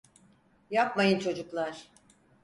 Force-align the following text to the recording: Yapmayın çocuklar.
Yapmayın 0.69 1.19
çocuklar. 1.19 1.87